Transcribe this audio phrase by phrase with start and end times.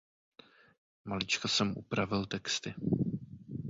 [1.05, 2.73] Maličko jsem upravil texty.